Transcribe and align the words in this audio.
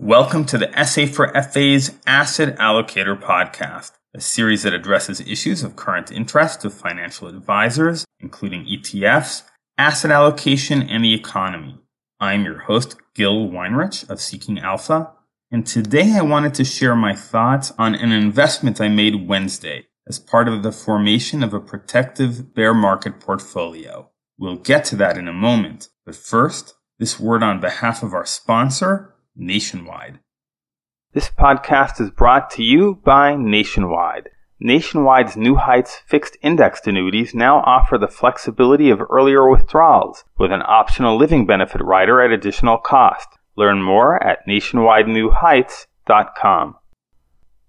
Welcome 0.00 0.46
to 0.46 0.56
the 0.56 0.84
SA 0.84 1.04
for 1.04 1.28
FA's 1.28 1.92
Asset 2.06 2.56
Allocator 2.56 3.20
podcast, 3.20 3.92
a 4.14 4.22
series 4.22 4.62
that 4.62 4.72
addresses 4.72 5.20
issues 5.20 5.62
of 5.62 5.76
current 5.76 6.10
interest 6.10 6.62
to 6.62 6.70
financial 6.70 7.28
advisors, 7.28 8.06
including 8.18 8.64
ETFs, 8.64 9.42
asset 9.76 10.10
allocation, 10.10 10.82
and 10.82 11.04
the 11.04 11.12
economy. 11.12 11.78
I'm 12.18 12.42
your 12.46 12.60
host, 12.60 12.96
Gil 13.14 13.50
Weinrich 13.50 14.08
of 14.08 14.18
Seeking 14.18 14.58
Alpha, 14.58 15.12
and 15.50 15.66
today 15.66 16.14
I 16.16 16.22
wanted 16.22 16.54
to 16.54 16.64
share 16.64 16.96
my 16.96 17.14
thoughts 17.14 17.74
on 17.78 17.94
an 17.94 18.12
investment 18.12 18.80
I 18.80 18.88
made 18.88 19.28
Wednesday 19.28 19.88
as 20.08 20.18
part 20.18 20.48
of 20.48 20.62
the 20.62 20.72
formation 20.72 21.42
of 21.42 21.52
a 21.52 21.60
protective 21.60 22.54
bear 22.54 22.72
market 22.72 23.20
portfolio. 23.20 24.10
We'll 24.38 24.56
get 24.56 24.86
to 24.86 24.96
that 24.96 25.18
in 25.18 25.28
a 25.28 25.34
moment, 25.34 25.90
but 26.06 26.16
first, 26.16 26.76
this 26.98 27.20
word 27.20 27.42
on 27.42 27.60
behalf 27.60 28.02
of 28.02 28.14
our 28.14 28.26
sponsor, 28.26 29.11
Nationwide. 29.36 30.20
This 31.14 31.30
podcast 31.30 32.00
is 32.00 32.10
brought 32.10 32.50
to 32.52 32.62
you 32.62 33.00
by 33.04 33.34
Nationwide. 33.34 34.30
Nationwide's 34.60 35.36
New 35.36 35.56
Heights 35.56 36.00
fixed 36.06 36.38
indexed 36.42 36.86
annuities 36.86 37.34
now 37.34 37.58
offer 37.58 37.98
the 37.98 38.08
flexibility 38.08 38.88
of 38.90 39.02
earlier 39.10 39.50
withdrawals 39.50 40.24
with 40.38 40.52
an 40.52 40.62
optional 40.64 41.16
living 41.16 41.44
benefit 41.46 41.82
rider 41.82 42.22
at 42.22 42.30
additional 42.30 42.78
cost. 42.78 43.26
Learn 43.56 43.82
more 43.82 44.22
at 44.22 44.46
nationwidenewheights.com. 44.46 46.76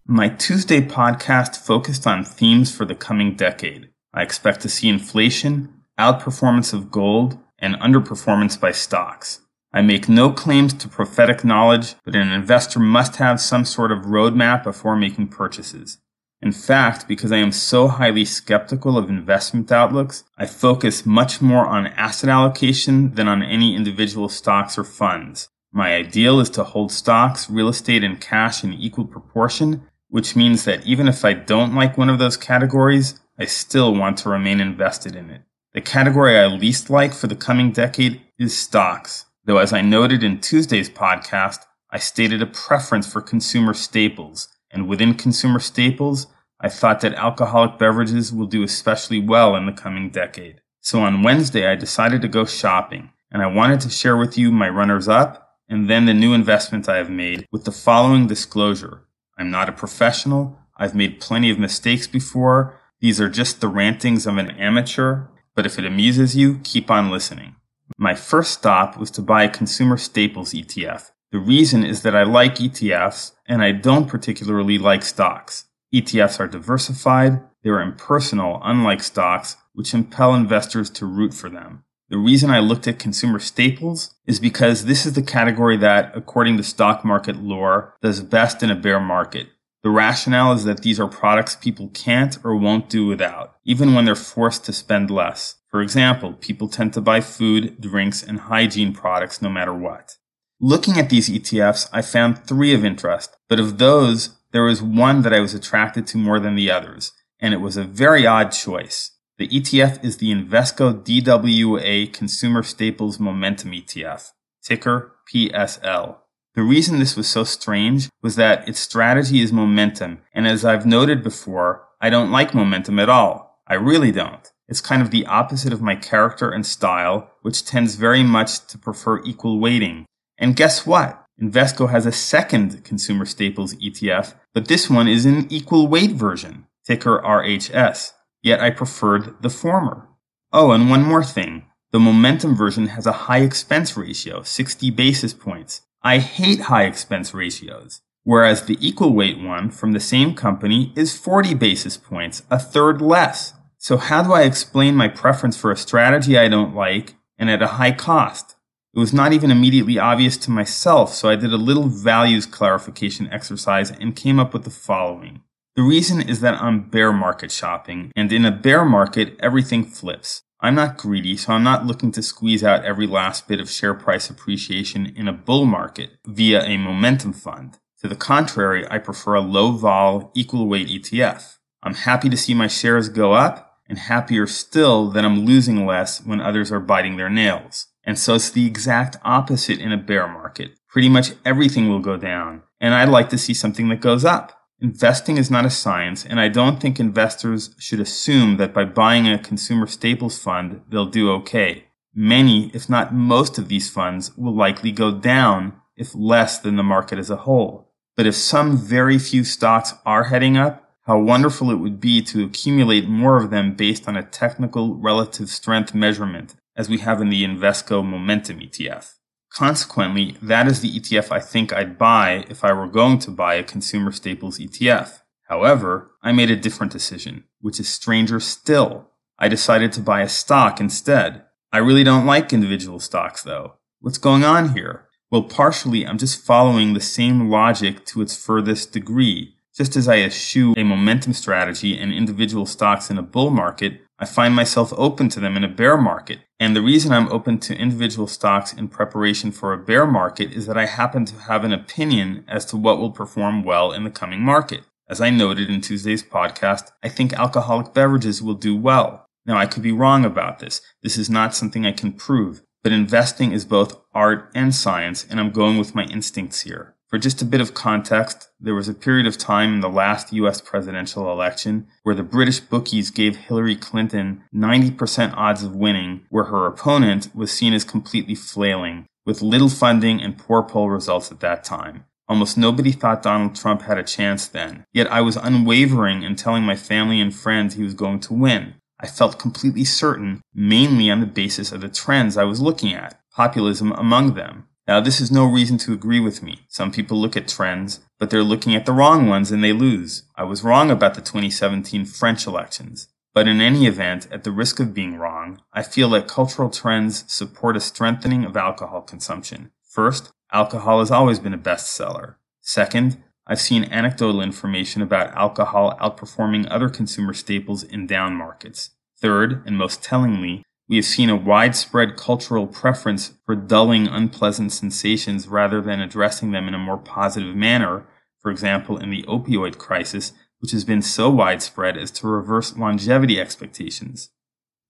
My 0.06 0.30
Tuesday 0.30 0.82
podcast 0.82 1.58
focused 1.58 2.06
on 2.06 2.24
themes 2.24 2.72
for 2.76 2.86
the 2.86 2.94
coming 2.94 3.36
decade. 3.36 3.90
I 4.14 4.22
expect 4.22 4.62
to 4.62 4.70
see 4.70 4.88
inflation, 4.90 5.74
outperformance 5.98 6.72
of 6.74 6.92
gold, 6.92 7.40
and 7.58 7.74
underperformance 7.76 8.60
by 8.60 8.72
stocks. 8.72 9.40
I 9.74 9.82
make 9.82 10.08
no 10.08 10.32
claims 10.32 10.74
to 10.76 10.88
prophetic 10.88 11.44
knowledge, 11.44 11.96
but 12.06 12.16
an 12.16 12.32
investor 12.32 12.80
must 12.80 13.16
have 13.16 13.42
some 13.42 13.66
sort 13.66 13.92
of 13.92 14.06
roadmap 14.06 14.64
before 14.64 14.96
making 14.96 15.30
purchases. 15.30 15.98
In 16.44 16.52
fact, 16.52 17.08
because 17.08 17.32
I 17.32 17.38
am 17.38 17.52
so 17.52 17.88
highly 17.88 18.26
skeptical 18.26 18.98
of 18.98 19.10
investment 19.10 19.72
outlooks, 19.72 20.26
I 20.38 20.46
focus 20.46 21.06
much 21.06 21.42
more 21.42 21.66
on 21.66 21.88
asset 21.88 22.30
allocation 22.30 23.16
than 23.16 23.28
on 23.28 23.42
any 23.42 23.76
individual 23.76 24.30
stocks 24.30 24.78
or 24.78 24.84
funds. 24.84 25.50
My 25.72 25.96
ideal 25.96 26.40
is 26.40 26.52
to 26.52 26.64
hold 26.64 26.92
stocks, 26.92 27.50
real 27.50 27.70
estate, 27.70 28.04
and 28.04 28.22
cash 28.22 28.64
in 28.64 28.74
equal 28.74 29.06
proportion, 29.06 29.88
which 30.10 30.36
means 30.36 30.66
that 30.66 30.86
even 30.86 31.08
if 31.08 31.26
I 31.26 31.34
don't 31.34 31.74
like 31.74 31.98
one 31.98 32.10
of 32.10 32.20
those 32.20 32.38
categories, 32.38 33.20
I 33.40 33.46
still 33.46 33.96
want 33.96 34.20
to 34.20 34.30
remain 34.30 34.60
invested 34.60 35.16
in 35.16 35.32
it. 35.32 35.42
The 35.74 35.82
category 35.82 36.38
I 36.38 36.46
least 36.46 36.92
like 36.92 37.14
for 37.14 37.26
the 37.26 37.36
coming 37.36 37.72
decade 37.72 38.22
is 38.38 38.56
stocks. 38.56 39.26
Though, 39.46 39.58
as 39.58 39.74
I 39.74 39.82
noted 39.82 40.24
in 40.24 40.40
Tuesday's 40.40 40.90
podcast, 40.90 41.60
I 41.92 41.98
stated 42.00 42.42
a 42.42 42.46
preference 42.48 43.12
for 43.12 43.22
consumer 43.22 43.74
staples, 43.74 44.48
and 44.72 44.88
within 44.88 45.14
consumer 45.16 45.60
staples, 45.60 46.28
I 46.62 46.70
thought 46.70 47.02
that 47.02 47.14
alcoholic 47.16 47.78
beverages 47.78 48.32
will 48.32 48.48
do 48.48 48.64
especially 48.64 49.20
well 49.20 49.56
in 49.56 49.66
the 49.66 49.74
coming 49.74 50.10
decade. 50.10 50.62
So 50.80 51.02
on 51.02 51.24
Wednesday, 51.24 51.68
I 51.68 51.76
decided 51.76 52.22
to 52.22 52.28
go 52.28 52.46
shopping, 52.46 53.12
and 53.32 53.42
I 53.42 53.48
wanted 53.48 53.82
to 53.82 53.90
share 53.90 54.16
with 54.16 54.38
you 54.38 54.52
my 54.52 54.70
runners 54.70 55.08
up 55.08 55.44
and 55.70 55.90
then 55.90 56.06
the 56.06 56.14
new 56.14 56.34
investments 56.34 56.88
I 56.88 56.98
have 56.98 57.10
made 57.10 57.48
with 57.52 57.66
the 57.66 57.72
following 57.72 58.28
disclosure. 58.28 59.08
I'm 59.38 59.50
not 59.50 59.70
a 59.70 59.74
professional. 59.74 60.60
I've 60.78 60.96
made 60.96 61.20
plenty 61.20 61.50
of 61.50 61.60
mistakes 61.60 62.08
before. 62.08 62.80
These 63.00 63.20
are 63.20 63.30
just 63.30 63.60
the 63.60 63.68
rantings 63.68 64.28
of 64.28 64.38
an 64.38 64.52
amateur, 64.52 65.28
but 65.56 65.66
if 65.66 65.80
it 65.80 65.86
amuses 65.86 66.36
you, 66.36 66.60
keep 66.64 66.92
on 66.92 67.10
listening. 67.10 67.56
My 67.98 68.16
first 68.16 68.54
stop 68.54 68.98
was 68.98 69.12
to 69.12 69.22
buy 69.22 69.44
a 69.44 69.50
consumer 69.50 69.98
staples 69.98 70.54
ETF. 70.54 71.12
The 71.32 71.40
reason 71.40 71.84
is 71.84 72.02
that 72.04 72.16
I 72.16 72.24
like 72.24 72.56
ETFs 72.56 73.34
and 73.48 73.62
I 73.62 73.72
don't 73.72 74.08
particularly 74.08 74.78
like 74.78 75.04
stocks. 75.04 75.66
ETFs 75.94 76.40
are 76.40 76.48
diversified, 76.48 77.42
they 77.64 77.70
are 77.70 77.82
impersonal, 77.82 78.60
unlike 78.64 79.02
stocks, 79.02 79.58
which 79.74 79.94
impel 79.94 80.36
investors 80.36 80.90
to 80.92 81.06
root 81.06 81.34
for 81.34 81.50
them. 81.50 81.84
The 82.10 82.18
reason 82.18 82.52
I 82.52 82.60
looked 82.60 82.88
at 82.88 83.00
consumer 83.00 83.40
staples 83.40 84.14
is 84.28 84.40
because 84.40 84.86
this 84.86 85.06
is 85.06 85.14
the 85.14 85.24
category 85.24 85.78
that, 85.78 86.12
according 86.16 86.58
to 86.58 86.64
stock 86.64 87.04
market 87.04 87.38
lore, 87.38 87.96
does 88.02 88.22
best 88.22 88.62
in 88.62 88.70
a 88.70 88.76
bear 88.76 89.00
market. 89.00 89.48
The 89.82 89.90
rationale 89.90 90.54
is 90.54 90.64
that 90.66 90.82
these 90.82 91.00
are 91.00 91.08
products 91.08 91.56
people 91.56 91.90
can't 91.94 92.38
or 92.44 92.56
won't 92.56 92.90
do 92.90 93.08
without, 93.08 93.53
even 93.66 93.94
when 93.94 94.06
they're 94.06 94.16
forced 94.16 94.66
to 94.66 94.74
spend 94.74 95.10
less. 95.10 95.56
For 95.70 95.82
example, 95.82 96.34
people 96.34 96.68
tend 96.68 96.94
to 96.94 97.02
buy 97.02 97.22
food, 97.22 97.82
drinks, 97.82 98.22
and 98.22 98.42
hygiene 98.42 98.94
products 98.94 99.42
no 99.42 99.50
matter 99.50 99.74
what. 99.74 100.18
Looking 100.60 100.98
at 100.98 101.10
these 101.10 101.30
ETFs, 101.30 101.90
I 101.92 102.02
found 102.02 102.46
three 102.46 102.74
of 102.74 102.86
interest, 102.86 103.36
but 103.50 103.60
of 103.60 103.80
those, 103.80 104.38
there 104.52 104.64
was 104.64 104.82
one 104.82 105.22
that 105.24 105.34
I 105.34 105.40
was 105.40 105.54
attracted 105.54 106.08
to 106.08 106.18
more 106.18 106.40
than 106.40 106.56
the 106.56 106.72
others, 106.72 107.12
and 107.40 107.54
it 107.54 107.58
was 107.58 107.76
a 107.76 107.84
very 107.84 108.26
odd 108.26 108.52
choice. 108.52 109.12
The 109.38 109.48
ETF 109.48 110.06
is 110.06 110.18
the 110.18 110.32
Invesco 110.32 111.04
DWA 111.04 112.14
Consumer 112.14 112.62
Staples 112.62 113.20
Momentum 113.20 113.72
ETF, 113.72 114.30
ticker 114.64 115.16
PSL. 115.34 116.18
The 116.56 116.62
reason 116.62 117.00
this 117.00 117.18
was 117.18 117.28
so 117.28 117.44
strange 117.44 118.10
was 118.22 118.36
that 118.36 118.68
its 118.70 118.80
strategy 118.80 119.42
is 119.42 119.52
momentum, 119.52 120.20
and 120.34 120.48
as 120.48 120.64
I've 120.64 120.86
noted 120.86 121.24
before, 121.24 121.88
I 122.00 122.12
don't 122.12 122.32
like 122.32 122.54
momentum 122.54 123.00
at 123.00 123.10
all. 123.10 123.43
I 123.68 123.76
really 123.76 124.12
don't. 124.12 124.52
It's 124.68 124.82
kind 124.82 125.02
of 125.02 125.12
the 125.12 125.26
opposite 125.26 125.74
of 125.74 125.82
my 125.82 125.96
character 125.96 126.50
and 126.50 126.66
style, 126.66 127.32
which 127.42 127.66
tends 127.66 127.96
very 127.96 128.24
much 128.24 128.66
to 128.68 128.78
prefer 128.78 129.22
equal 129.24 129.60
weighting. 129.60 130.06
And 130.38 130.56
guess 130.56 130.86
what? 130.86 131.24
Invesco 131.42 131.90
has 131.90 132.06
a 132.06 132.12
second 132.12 132.84
consumer 132.84 133.26
staples 133.26 133.76
ETF, 133.76 134.36
but 134.54 134.68
this 134.68 134.90
one 134.90 135.08
is 135.08 135.26
an 135.26 135.48
equal 135.50 135.88
weight 135.88 136.12
version, 136.12 136.68
ticker 136.86 137.20
RHS. 137.20 138.12
Yet 138.42 138.60
I 138.60 138.70
preferred 138.70 139.42
the 139.42 139.50
former. 139.50 140.08
Oh, 140.52 140.72
and 140.72 140.90
one 140.90 141.04
more 141.04 141.24
thing. 141.24 141.66
The 141.92 142.00
momentum 142.00 142.56
version 142.56 142.88
has 142.88 143.06
a 143.06 143.28
high 143.28 143.42
expense 143.42 143.96
ratio, 143.98 144.44
60 144.44 144.92
basis 144.92 145.34
points. 145.34 145.82
I 146.04 146.20
hate 146.20 146.62
high 146.62 146.84
expense 146.84 147.34
ratios. 147.34 148.02
Whereas 148.24 148.64
the 148.64 148.78
equal 148.80 149.14
weight 149.14 149.40
one 149.40 149.70
from 149.70 149.92
the 149.92 150.00
same 150.00 150.34
company 150.34 150.94
is 150.96 151.18
40 151.18 151.54
basis 151.56 151.98
points, 151.98 152.44
a 152.50 152.58
third 152.58 153.02
less. 153.02 153.54
So 153.78 153.98
how 153.98 154.24
do 154.24 154.32
I 154.32 154.44
explain 154.44 154.96
my 154.96 155.10
preference 155.10 155.58
for 155.58 155.72
a 155.72 155.78
strategy 155.78 156.38
I 156.38 156.48
don't 156.48 156.74
like 156.74 157.16
and 157.38 157.50
at 157.50 157.62
a 157.62 157.76
high 157.76 157.92
cost? 157.92 158.56
It 158.96 159.00
was 159.00 159.12
not 159.12 159.34
even 159.34 159.52
immediately 159.52 159.98
obvious 159.98 160.38
to 160.38 160.52
myself, 160.52 161.14
so 161.14 161.28
I 161.28 161.36
did 161.36 161.52
a 161.52 161.58
little 161.58 161.88
values 161.88 162.46
clarification 162.46 163.28
exercise 163.32 163.92
and 163.92 164.16
came 164.16 164.40
up 164.40 164.54
with 164.54 164.64
the 164.64 164.70
following. 164.70 165.42
The 165.76 165.82
reason 165.82 166.22
is 166.22 166.42
that 166.42 166.62
I'm 166.62 166.90
bear 166.90 167.12
market 167.12 167.52
shopping, 167.52 168.12
and 168.16 168.32
in 168.32 168.46
a 168.46 168.52
bear 168.52 168.86
market, 168.86 169.36
everything 169.40 169.84
flips. 169.84 170.44
I'm 170.62 170.76
not 170.76 170.98
greedy, 170.98 171.36
so 171.36 171.54
I'm 171.54 171.64
not 171.64 171.88
looking 171.88 172.12
to 172.12 172.22
squeeze 172.22 172.64
out 172.64 172.86
every 172.86 173.08
last 173.08 173.48
bit 173.48 173.60
of 173.60 173.70
share 173.70 173.96
price 173.96 174.30
appreciation 174.30 175.08
in 175.08 175.28
a 175.28 175.34
bull 175.34 175.66
market 175.66 176.12
via 176.26 176.64
a 176.64 176.78
momentum 176.78 177.34
fund. 177.34 177.80
To 178.04 178.10
the 178.10 178.16
contrary, 178.18 178.86
I 178.92 178.98
prefer 178.98 179.36
a 179.36 179.42
low 179.42 179.72
vol, 179.72 180.30
equal 180.36 180.68
weight 180.68 180.90
ETF. 180.90 181.60
I'm 181.82 181.94
happy 181.94 182.28
to 182.28 182.36
see 182.36 182.54
my 182.54 182.68
shares 182.68 183.08
go 183.08 183.32
up, 183.32 183.78
and 183.88 183.98
happier 183.98 184.46
still 184.46 185.10
that 185.12 185.24
I'm 185.24 185.46
losing 185.46 185.86
less 185.86 186.20
when 186.26 186.42
others 186.42 186.70
are 186.70 186.82
biting 186.82 187.16
their 187.16 187.30
nails. 187.30 187.88
And 188.04 188.20
so 188.20 188.36
it's 188.36 188.50
the 188.50 188.68
exact 188.68 189.16
opposite 189.24 189.80
in 189.80 189.94
a 189.94 189.98
bear 189.98 190.28
market. 190.28 190.72
Pretty 190.90 191.08
much 191.08 191.32
everything 191.46 191.88
will 191.88 192.00
go 192.00 192.18
down, 192.18 192.64
and 192.82 192.94
I'd 192.94 193.08
like 193.08 193.30
to 193.30 193.38
see 193.38 193.54
something 193.54 193.88
that 193.88 194.02
goes 194.02 194.26
up. 194.26 194.52
Investing 194.82 195.38
is 195.38 195.50
not 195.50 195.66
a 195.66 195.70
science, 195.70 196.26
and 196.26 196.42
I 196.42 196.50
don't 196.50 196.82
think 196.82 197.00
investors 197.00 197.74
should 197.80 198.02
assume 198.02 198.58
that 198.58 198.74
by 198.74 198.84
buying 198.84 199.30
a 199.30 199.40
consumer 199.40 199.88
staples 199.88 200.38
fund, 200.38 200.82
they'll 200.90 201.06
do 201.06 201.32
okay. 201.32 201.86
Many, 202.14 202.70
if 202.74 202.90
not 202.90 203.14
most 203.14 203.58
of 203.58 203.70
these 203.70 203.90
funds 203.90 204.36
will 204.36 204.54
likely 204.54 204.92
go 204.92 205.10
down, 205.10 205.80
if 205.96 206.14
less 206.14 206.60
than 206.60 206.76
the 206.76 206.84
market 206.84 207.18
as 207.18 207.30
a 207.30 207.38
whole. 207.38 207.93
But 208.16 208.28
if 208.28 208.36
some 208.36 208.78
very 208.78 209.18
few 209.18 209.44
stocks 209.44 209.94
are 210.06 210.26
heading 210.26 210.58
up, 210.58 210.84
how 211.06 211.20
wonderful 211.20 211.72
it 211.72 211.80
would 211.80 212.00
be 212.00 212.22
to 212.22 212.46
accumulate 212.46 213.10
more 213.10 213.38
of 213.38 213.50
them 213.50 213.74
based 213.74 214.08
on 214.08 214.16
a 214.16 214.24
technical 214.24 214.96
relative 214.96 215.50
strength 215.50 215.94
measurement, 215.94 216.56
as 216.76 216.90
we 216.90 217.00
have 217.00 217.22
in 217.22 217.30
the 217.30 217.44
Invesco 217.44 218.06
Momentum 218.06 218.60
ETF. 218.60 219.16
Consequently, 219.52 220.38
that 220.42 220.68
is 220.68 220.82
the 220.82 221.00
ETF 221.00 221.32
I 221.32 221.40
think 221.40 221.74
I'd 221.74 221.98
buy 221.98 222.46
if 222.50 222.64
I 222.64 222.74
were 222.74 222.88
going 222.88 223.20
to 223.20 223.32
buy 223.32 223.56
a 223.56 223.64
consumer 223.64 224.12
staples 224.12 224.58
ETF. 224.60 225.20
However, 225.44 226.12
I 226.24 226.32
made 226.32 226.50
a 226.50 226.56
different 226.56 226.92
decision, 226.92 227.44
which 227.60 227.80
is 227.80 227.90
stranger 227.90 228.40
still. 228.40 229.10
I 229.38 229.50
decided 229.50 229.92
to 229.94 230.02
buy 230.02 230.22
a 230.22 230.30
stock 230.30 230.80
instead. 230.80 231.44
I 231.72 231.80
really 231.80 232.04
don't 232.04 232.26
like 232.26 232.54
individual 232.54 233.00
stocks 233.00 233.44
though. 233.44 233.76
What's 234.00 234.18
going 234.18 234.44
on 234.44 234.74
here? 234.74 235.08
Well, 235.34 235.42
partially 235.42 236.06
I'm 236.06 236.20
just 236.20 236.46
following 236.46 236.94
the 236.94 237.02
same 237.02 237.50
logic 237.50 238.06
to 238.06 238.22
its 238.22 238.38
furthest 238.38 238.92
degree 238.92 239.56
Just 239.76 239.96
as 239.96 240.08
I 240.08 240.18
eschew 240.18 240.76
a 240.78 240.84
momentum 240.84 241.34
strategy 241.34 241.98
and 241.98 242.14
individual 242.14 242.68
stocks 242.68 243.10
in 243.10 243.18
a 243.18 243.24
bull 243.24 243.50
market, 243.50 244.02
I 244.20 244.26
find 244.26 244.54
myself 244.56 244.94
open 244.96 245.30
to 245.30 245.40
them 245.40 245.58
in 245.58 245.64
a 245.64 245.68
bear 245.68 245.98
market. 245.98 246.42
And 246.60 246.76
the 246.76 246.84
reason 246.84 247.12
I'm 247.12 247.32
open 247.32 247.58
to 247.62 247.76
individual 247.76 248.28
stocks 248.28 248.74
in 248.74 248.90
preparation 248.90 249.52
for 249.52 249.74
a 249.74 249.84
bear 249.84 250.06
market 250.06 250.52
is 250.52 250.68
that 250.68 250.78
I 250.78 250.86
happen 250.86 251.26
to 251.26 251.36
have 251.50 251.64
an 251.64 251.74
opinion 251.74 252.46
as 252.48 252.64
to 252.66 252.78
what 252.78 253.00
will 253.00 253.10
perform 253.10 253.64
well 253.64 253.92
in 253.92 254.04
the 254.04 254.12
coming 254.12 254.42
market. 254.42 254.82
As 255.10 255.20
I 255.20 255.32
noted 255.32 255.68
in 255.68 255.82
Tuesday's 255.82 256.22
podcast, 256.22 256.92
I 257.02 257.10
think 257.10 257.34
alcoholic 257.34 257.92
beverages 257.92 258.44
will 258.44 258.54
do 258.54 258.78
well. 258.78 259.26
Now, 259.48 259.58
I 259.58 259.66
could 259.66 259.82
be 259.82 259.92
wrong 259.92 260.26
about 260.26 260.60
this. 260.60 260.80
This 261.02 261.18
is 261.18 261.28
not 261.28 261.56
something 261.56 261.88
I 261.88 261.92
can 261.92 262.14
prove, 262.14 262.62
but 262.84 262.92
investing 262.92 263.54
is 263.54 263.66
both 263.66 264.00
art 264.14 264.52
and 264.54 264.76
science, 264.76 265.26
and 265.30 265.40
I'm 265.40 265.52
going 265.52 265.78
with 265.78 265.96
my 265.96 266.04
instincts 266.04 266.62
here. 266.62 266.96
For 267.08 267.20
just 267.20 267.42
a 267.44 267.46
bit 267.46 267.62
of 267.62 267.76
context, 267.76 268.50
there 268.60 268.74
was 268.74 268.90
a 268.90 268.94
period 268.94 269.28
of 269.28 269.38
time 269.38 269.76
in 269.76 269.80
the 269.82 269.90
last 269.90 270.34
US 270.34 270.60
presidential 270.60 271.32
election 271.32 271.88
where 272.02 272.16
the 272.16 272.24
British 272.24 272.60
bookies 272.60 273.12
gave 273.12 273.36
Hillary 273.36 273.76
Clinton 273.76 274.44
90% 274.54 275.34
odds 275.38 275.64
of 275.64 275.76
winning, 275.76 276.26
where 276.30 276.46
her 276.46 276.66
opponent 276.66 277.30
was 277.36 277.52
seen 277.52 277.74
as 277.74 277.84
completely 277.84 278.34
flailing, 278.34 279.06
with 279.28 279.44
little 279.44 279.70
funding 279.70 280.22
and 280.22 280.40
poor 280.40 280.64
poll 280.64 280.90
results 280.90 281.32
at 281.32 281.40
that 281.40 281.64
time. 281.64 282.06
Almost 282.28 282.58
nobody 282.58 282.92
thought 282.92 283.22
Donald 283.22 283.56
Trump 283.56 283.84
had 283.84 284.00
a 284.00 284.04
chance 284.04 284.48
then, 284.48 284.86
yet 284.92 285.12
I 285.12 285.22
was 285.22 285.38
unwavering 285.38 286.24
in 286.24 286.36
telling 286.36 286.64
my 286.64 286.76
family 286.76 287.22
and 287.22 287.36
friends 287.36 287.76
he 287.76 287.84
was 287.84 287.94
going 287.94 288.22
to 288.22 288.34
win. 288.34 288.74
I 289.04 289.08
felt 289.08 289.38
completely 289.38 289.84
certain, 289.84 290.42
mainly 290.56 291.12
on 291.12 291.20
the 291.20 291.26
basis 291.26 291.74
of 291.74 291.82
the 291.82 291.90
trends 291.90 292.38
I 292.38 292.46
was 292.46 292.62
looking 292.62 292.94
at, 292.94 293.20
populism 293.34 293.92
among 293.92 294.36
them. 294.36 294.70
Now, 294.88 295.02
this 295.02 295.20
is 295.20 295.30
no 295.30 295.44
reason 295.44 295.78
to 295.80 295.92
agree 295.92 296.22
with 296.22 296.42
me. 296.42 296.62
Some 296.70 296.90
people 296.90 297.20
look 297.20 297.36
at 297.36 297.50
trends, 297.50 298.00
but 298.18 298.30
they're 298.30 298.44
looking 298.44 298.74
at 298.76 298.86
the 298.86 298.94
wrong 298.94 299.28
ones 299.28 299.52
and 299.52 299.62
they 299.62 299.74
lose. 299.74 300.24
I 300.38 300.46
was 300.46 300.64
wrong 300.64 300.90
about 300.90 301.16
the 301.16 301.22
2017 301.22 302.06
French 302.06 302.48
elections. 302.48 303.10
But 303.34 303.46
in 303.46 303.60
any 303.60 303.88
event, 303.88 304.30
at 304.32 304.46
the 304.46 304.52
risk 304.52 304.80
of 304.80 304.94
being 304.94 305.18
wrong, 305.18 305.60
I 305.74 305.84
feel 305.84 306.10
that 306.12 306.30
cultural 306.30 306.70
trends 306.70 307.26
support 307.28 307.76
a 307.76 307.82
strengthening 307.82 308.46
of 308.46 308.56
alcohol 308.56 309.02
consumption. 309.02 309.72
First, 309.84 310.32
alcohol 310.54 311.00
has 311.00 311.12
always 311.12 311.40
been 311.40 311.54
a 311.54 311.58
bestseller. 311.58 312.36
Second, 312.62 313.22
I've 313.46 313.60
seen 313.60 313.86
anecdotal 313.86 314.42
information 314.42 315.02
about 315.02 315.34
alcohol 315.36 315.98
outperforming 316.02 316.68
other 316.70 316.88
consumer 316.90 317.34
staples 317.34 317.84
in 317.84 318.08
down 318.08 318.36
markets. 318.36 318.92
Third, 319.20 319.64
and 319.66 319.78
most 319.78 320.02
tellingly, 320.02 320.64
we 320.88 320.96
have 320.98 321.06
seen 321.06 321.30
a 321.30 321.36
widespread 321.36 322.16
cultural 322.16 322.68
preference 322.68 323.34
for 323.46 323.56
dulling 323.56 324.08
unpleasant 324.08 324.72
sensations 324.72 325.48
rather 325.48 325.82
than 325.82 326.00
addressing 326.00 326.52
them 326.52 326.68
in 326.68 326.74
a 326.74 326.80
more 326.80 326.98
positive 326.98 327.56
manner, 327.56 328.06
for 328.40 328.52
example, 328.52 328.98
in 328.98 329.10
the 329.10 329.24
opioid 329.24 329.78
crisis, 329.78 330.34
which 330.60 330.72
has 330.72 330.86
been 330.86 331.02
so 331.02 331.30
widespread 331.30 331.98
as 331.98 332.12
to 332.12 332.28
reverse 332.28 332.78
longevity 332.78 333.40
expectations. 333.40 334.30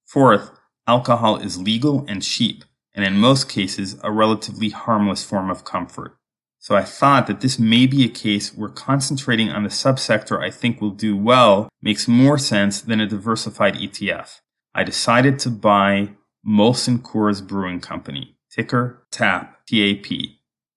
Fourth, 0.05 0.51
alcohol 0.87 1.37
is 1.37 1.57
legal 1.57 2.05
and 2.07 2.21
cheap, 2.21 2.63
and 2.93 3.03
in 3.03 3.17
most 3.17 3.49
cases, 3.49 3.97
a 4.03 4.11
relatively 4.11 4.69
harmless 4.69 5.23
form 5.23 5.49
of 5.49 5.63
comfort. 5.63 6.17
So 6.63 6.77
I 6.77 6.83
thought 6.83 7.27
that 7.27 7.41
this 7.41 7.59
may 7.59 7.85
be 7.87 8.05
a 8.05 8.09
case 8.09 8.55
where 8.55 8.69
concentrating 8.69 9.49
on 9.49 9.63
the 9.63 9.69
subsector 9.69 10.41
I 10.41 10.49
think 10.49 10.79
will 10.79 10.91
do 10.91 11.13
well 11.17 11.67
makes 11.81 12.07
more 12.07 12.37
sense 12.37 12.79
than 12.79 13.01
a 13.01 13.05
diversified 13.05 13.75
ETF. 13.75 14.39
I 14.73 14.85
decided 14.85 15.39
to 15.39 15.49
buy 15.49 16.11
Molson 16.47 16.99
Coors 16.99 17.45
Brewing 17.45 17.81
Company, 17.81 18.37
ticker 18.49 19.05
TAP, 19.11 19.65
TAP. 19.67 20.05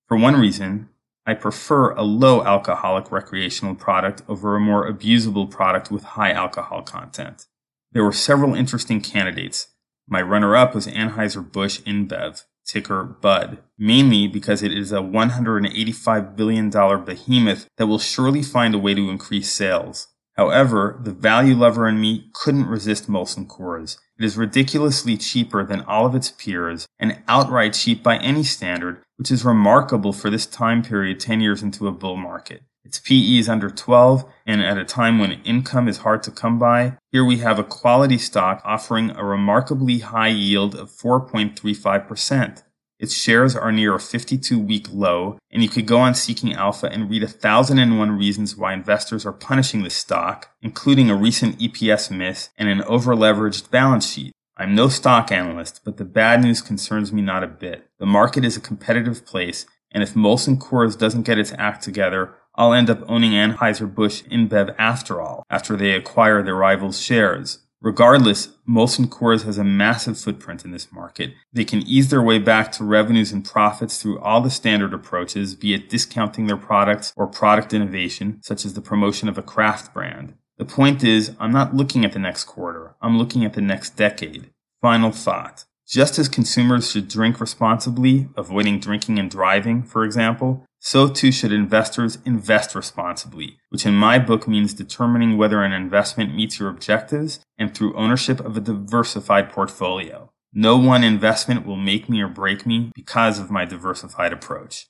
For 0.09 0.17
one 0.17 0.35
reason, 0.35 0.89
I 1.25 1.35
prefer 1.35 1.93
a 1.93 2.03
low 2.03 2.43
alcoholic 2.43 3.13
recreational 3.13 3.77
product 3.77 4.23
over 4.27 4.57
a 4.57 4.61
more 4.61 4.93
abusable 4.93 5.49
product 5.49 5.93
with 5.93 6.03
high 6.03 6.33
alcohol 6.33 6.83
content. 6.83 7.47
There 7.93 8.03
were 8.03 8.11
several 8.11 8.57
interesting 8.57 9.01
candidates. 9.01 9.69
My 10.09 10.21
runner 10.21 10.57
up 10.57 10.75
was 10.75 10.89
Anheuser-Busch 10.89 11.83
InBev, 11.83 12.43
ticker 12.67 13.05
BUD, 13.05 13.59
mainly 13.79 14.27
because 14.27 14.63
it 14.63 14.73
is 14.73 14.93
a 14.93 14.97
$185 14.97 16.37
billion 16.37 16.71
behemoth 16.71 17.69
that 17.77 17.87
will 17.87 17.99
surely 17.99 18.43
find 18.43 18.75
a 18.75 18.79
way 18.79 18.95
to 18.95 19.11
increase 19.11 19.51
sales. 19.53 20.09
However, 20.37 21.01
the 21.03 21.13
value 21.13 21.55
lover 21.55 21.89
in 21.89 22.01
me 22.01 22.31
couldn't 22.35 22.67
resist 22.67 23.09
Molson 23.09 23.47
Coors. 23.47 23.97
It 24.19 24.25
is 24.25 24.37
ridiculously 24.37 25.17
cheaper 25.17 25.65
than 25.65 25.81
all 25.83 26.05
of 26.05 26.15
its 26.15 26.31
peers 26.31 26.87
and 26.99 27.23
outright 27.27 27.73
cheap 27.73 28.03
by 28.03 28.19
any 28.19 28.45
standard, 28.45 29.03
which 29.17 29.31
is 29.31 29.45
remarkable 29.45 30.13
for 30.13 30.29
this 30.29 30.45
time 30.45 30.83
period 30.83 31.21
10 31.21 31.41
years 31.41 31.63
into 31.63 31.89
a 31.89 31.93
bull 31.93 32.17
market. 32.17 32.63
Its 32.87 33.01
PE 33.01 33.39
is 33.39 33.49
under 33.49 33.69
12, 33.69 34.25
and 34.47 34.63
at 34.63 34.79
a 34.79 34.85
time 34.85 35.19
when 35.19 35.43
income 35.43 35.89
is 35.89 35.99
hard 35.99 36.23
to 36.23 36.31
come 36.31 36.57
by, 36.57 36.97
here 37.11 37.25
we 37.25 37.39
have 37.39 37.59
a 37.59 37.65
quality 37.65 38.17
stock 38.17 38.63
offering 38.65 39.11
a 39.11 39.25
remarkably 39.25 39.99
high 39.99 40.29
yield 40.29 40.77
of 40.77 40.89
4.35%. 40.89 42.63
Its 43.01 43.13
shares 43.13 43.57
are 43.57 43.73
near 43.73 43.97
a 43.97 43.99
52 43.99 44.57
week 44.57 44.87
low, 44.93 45.37
and 45.51 45.65
you 45.65 45.69
could 45.69 45.85
go 45.85 45.99
on 45.99 46.15
Seeking 46.15 46.55
Alpha 46.55 46.87
and 46.87 47.11
read 47.11 47.25
a 47.25 47.27
thousand 47.27 47.81
and 47.81 47.99
one 47.99 48.17
reasons 48.17 48.57
why 48.57 48.73
investors 48.73 49.27
are 49.27 49.33
punishing 49.33 49.83
this 49.83 49.97
stock, 49.97 50.51
including 50.63 51.11
a 51.11 51.17
recent 51.17 51.59
EPS 51.59 52.17
miss 52.17 52.51
and 52.57 52.69
an 52.69 52.83
over 52.83 53.17
leveraged 53.17 53.69
balance 53.69 54.09
sheet. 54.09 54.33
I'm 54.57 54.77
no 54.77 54.89
stock 54.89 55.33
analyst, 55.33 55.81
but 55.85 55.97
the 55.97 56.05
bad 56.05 56.41
news 56.41 56.63
concerns 56.63 57.13
me 57.13 57.21
not 57.21 57.43
a 57.43 57.49
bit. 57.49 57.89
The 57.99 58.07
market 58.07 58.45
is 58.45 58.57
a 58.57 58.61
competitive 58.61 59.27
place, 59.27 59.67
and 59.91 60.03
if 60.03 60.15
Molson 60.15 60.59
Coors 60.59 60.97
doesn't 60.97 61.23
get 61.23 61.39
its 61.39 61.53
act 61.59 61.83
together, 61.83 62.35
I'll 62.57 62.73
end 62.73 62.91
up 62.91 63.03
owning 63.09 63.33
Anheuser-Busch 63.33 64.23
InBev 64.25 64.75
after 64.79 65.21
all, 65.21 65.45
after 65.51 65.77
they 65.77 65.93
acquire 65.93 66.43
their 66.43 66.55
rivals' 66.55 67.01
shares. 67.01 67.59
Regardless, 67.83 68.49
Molson 68.69 69.07
Coors 69.07 69.45
has 69.45 69.59
a 69.59 69.65
massive 69.65 70.19
footprint 70.19 70.65
in 70.65 70.71
this 70.71 70.91
market. 70.91 71.35
They 71.53 71.65
can 71.65 71.83
ease 71.83 72.09
their 72.09 72.23
way 72.23 72.39
back 72.39 72.73
to 72.73 72.85
revenues 72.85 73.33
and 73.33 73.45
profits 73.45 74.01
through 74.01 74.19
all 74.21 74.41
the 74.41 74.51
standard 74.51 74.95
approaches, 74.95 75.55
be 75.55 75.75
it 75.75 75.89
discounting 75.91 76.47
their 76.47 76.57
products 76.57 77.13
or 77.17 77.27
product 77.27 77.75
innovation, 77.75 78.41
such 78.43 78.65
as 78.65 78.75
the 78.75 78.81
promotion 78.81 79.29
of 79.29 79.37
a 79.37 79.43
craft 79.43 79.93
brand. 79.93 80.35
The 80.57 80.65
point 80.65 81.05
is, 81.05 81.37
I'm 81.39 81.53
not 81.53 81.77
looking 81.77 82.05
at 82.05 82.13
the 82.13 82.19
next 82.19 82.45
quarter. 82.45 82.97
I'm 83.03 83.19
looking 83.19 83.45
at 83.45 83.53
the 83.53 83.61
next 83.61 83.91
decade. 83.91 84.51
Final 84.81 85.13
thought. 85.13 85.65
Just 85.87 86.19
as 86.19 86.29
consumers 86.29 86.91
should 86.91 87.07
drink 87.09 87.41
responsibly, 87.41 88.29
avoiding 88.37 88.81
drinking 88.81 89.19
and 89.19 89.31
driving, 89.31 89.83
for 89.83 90.03
example, 90.03 90.65
so 90.87 91.09
too 91.09 91.33
should 91.33 91.51
investors 91.51 92.19
invest 92.25 92.77
responsibly, 92.77 93.59
which 93.71 93.85
in 93.85 93.93
my 93.93 94.21
book 94.21 94.47
means 94.47 94.73
determining 94.73 95.37
whether 95.37 95.61
an 95.65 95.73
investment 95.73 96.33
meets 96.33 96.61
your 96.61 96.69
objectives 96.69 97.41
and 97.59 97.75
through 97.75 97.97
ownership 97.97 98.39
of 98.39 98.57
a 98.57 98.61
diversified 98.61 99.51
portfolio. 99.51 100.31
No 100.53 100.77
one 100.77 101.03
investment 101.03 101.67
will 101.67 101.75
make 101.75 102.09
me 102.09 102.23
or 102.23 102.29
break 102.29 102.65
me 102.65 102.93
because 102.95 103.41
of 103.41 103.51
my 103.51 103.65
diversified 103.65 104.33
approach. 104.33 104.87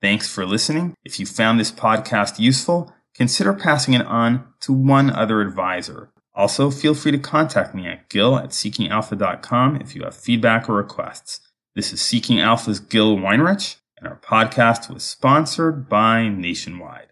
Thanks 0.00 0.32
for 0.32 0.46
listening. 0.46 0.94
If 1.04 1.18
you 1.18 1.26
found 1.26 1.58
this 1.58 1.72
podcast 1.72 2.38
useful, 2.38 2.94
consider 3.12 3.52
passing 3.52 3.94
it 3.94 4.06
on 4.06 4.44
to 4.60 4.72
one 4.72 5.10
other 5.10 5.40
advisor. 5.40 6.12
Also, 6.32 6.70
feel 6.70 6.94
free 6.94 7.10
to 7.10 7.18
contact 7.18 7.74
me 7.74 7.88
at 7.88 8.08
gil 8.08 8.38
at 8.38 8.50
seekingalpha.com 8.50 9.80
if 9.80 9.96
you 9.96 10.04
have 10.04 10.14
feedback 10.14 10.68
or 10.68 10.74
requests. 10.74 11.40
This 11.74 11.92
is 11.92 12.00
Seeking 12.00 12.38
Alpha's 12.38 12.78
Gil 12.78 13.16
Weinrich, 13.16 13.78
and 13.98 14.08
our 14.08 14.16
podcast 14.16 14.92
was 14.92 15.02
sponsored 15.02 15.88
by 15.88 16.28
Nationwide. 16.28 17.08